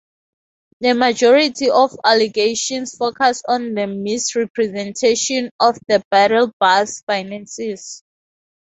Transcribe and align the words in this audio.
The 0.79 0.95
majority 0.95 1.69
of 1.69 1.95
alligations 2.03 2.97
focus 2.97 3.43
on 3.47 3.75
the 3.75 3.85
mis-representation 3.85 5.51
of 5.59 5.77
the 5.87 6.03
"battle-bus" 6.09 7.03
finances. 7.05 8.03